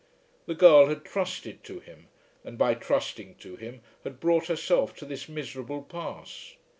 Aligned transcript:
The 0.47 0.55
girl 0.55 0.87
had 0.87 1.05
trusted 1.05 1.63
to 1.65 1.79
him, 1.79 2.07
and 2.43 2.57
by 2.57 2.73
trusting 2.73 3.35
to 3.35 3.55
him 3.55 3.83
had 4.03 4.19
brought 4.19 4.47
herself 4.47 4.95
to 4.95 5.05
this 5.05 5.29
miserable 5.29 5.83
pass. 5.83 6.55